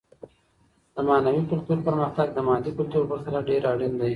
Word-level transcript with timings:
د 0.93 0.97
معنوي 1.07 1.41
کلتور 1.51 1.79
پرمختګ 1.87 2.27
د 2.33 2.37
مادي 2.47 2.71
کلتور 2.77 3.01
په 3.09 3.09
پرتله 3.11 3.39
ډېر 3.49 3.61
اړين 3.71 3.93
دی. 3.99 4.09